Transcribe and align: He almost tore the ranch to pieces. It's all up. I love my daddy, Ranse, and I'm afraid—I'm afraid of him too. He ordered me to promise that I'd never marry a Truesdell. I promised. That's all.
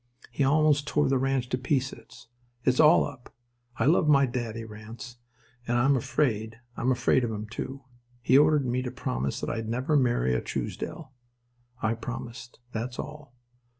He 0.31 0.43
almost 0.43 0.87
tore 0.87 1.07
the 1.09 1.19
ranch 1.19 1.47
to 1.49 1.59
pieces. 1.59 2.25
It's 2.63 2.79
all 2.79 3.05
up. 3.05 3.31
I 3.77 3.85
love 3.85 4.07
my 4.09 4.25
daddy, 4.25 4.63
Ranse, 4.65 5.17
and 5.67 5.77
I'm 5.77 5.95
afraid—I'm 5.95 6.91
afraid 6.91 7.23
of 7.23 7.29
him 7.29 7.45
too. 7.47 7.83
He 8.23 8.35
ordered 8.35 8.65
me 8.65 8.81
to 8.81 8.89
promise 8.89 9.39
that 9.41 9.51
I'd 9.51 9.69
never 9.69 9.95
marry 9.95 10.33
a 10.33 10.41
Truesdell. 10.41 11.13
I 11.83 11.93
promised. 11.93 12.57
That's 12.71 12.97
all. 12.97 13.35